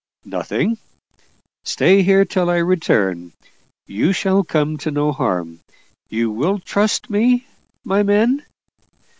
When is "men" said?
8.01-8.43